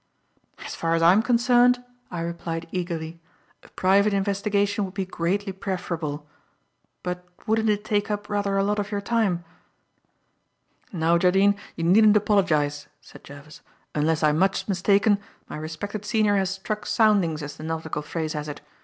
"As 0.57 0.73
far 0.73 0.95
as 0.95 1.03
I 1.03 1.13
am 1.13 1.21
concerned," 1.21 1.83
I 2.09 2.21
replied 2.21 2.67
eagerly, 2.71 3.21
"a 3.61 3.69
private 3.69 4.15
investigation 4.15 4.83
would 4.83 4.95
be 4.95 5.05
greatly 5.05 5.53
preferable. 5.53 6.27
But 7.03 7.23
wouldn't 7.45 7.69
it 7.69 7.85
take 7.85 8.09
up 8.09 8.27
rather 8.27 8.57
a 8.57 8.63
lot 8.63 8.79
of 8.79 8.89
your 8.89 8.99
time?" 8.99 9.45
"Now, 10.91 11.19
Jardine, 11.19 11.55
you 11.75 11.83
needn't 11.83 12.17
apologize," 12.17 12.87
said 12.99 13.23
Jervis. 13.23 13.61
"Unless 13.93 14.23
I 14.23 14.29
am 14.29 14.39
much 14.39 14.67
mistaken, 14.67 15.19
my 15.47 15.57
respected 15.57 16.03
senior 16.03 16.35
has 16.35 16.49
'struck 16.49 16.87
soundings,' 16.87 17.43
as 17.43 17.57
the 17.57 17.63
nautical 17.63 18.01
phrase 18.01 18.33
has 18.33 18.47
it. 18.47 18.59